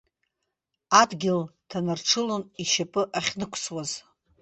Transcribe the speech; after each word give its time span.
Адгьыл 1.01 1.41
ҭанарҽылон 1.69 2.43
ишьапы 2.61 3.01
ахьнықәсуаз. 3.17 3.91